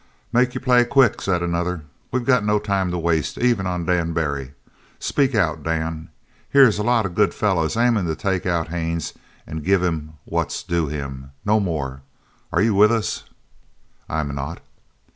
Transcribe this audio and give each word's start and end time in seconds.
"Make 0.33 0.55
your 0.55 0.61
play 0.63 0.83
quick," 0.83 1.21
said 1.21 1.43
another. 1.43 1.83
"We 2.11 2.21
got 2.21 2.43
no 2.43 2.57
time 2.57 2.89
to 2.89 2.97
waste 2.97 3.37
even 3.37 3.67
on 3.67 3.85
Dan 3.85 4.13
Barry. 4.13 4.55
Speak 4.97 5.35
out, 5.35 5.61
Dan. 5.61 6.09
Here's 6.49 6.79
a 6.79 6.83
lot 6.83 7.05
of 7.05 7.13
good 7.13 7.35
fellers 7.35 7.77
aimin' 7.77 8.07
to 8.07 8.15
take 8.15 8.47
out 8.47 8.69
Haines 8.69 9.13
an' 9.45 9.59
give 9.59 9.83
him 9.83 10.13
what's 10.25 10.63
due 10.63 10.87
him 10.87 11.33
no 11.45 11.59
more. 11.59 12.01
Are 12.51 12.63
you 12.63 12.73
with 12.73 12.91
us?" 12.91 13.25
"I'm 14.09 14.33
not." 14.33 14.61